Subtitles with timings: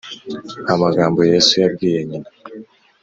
[0.73, 2.29] amagambo Yesu yabwiye nyina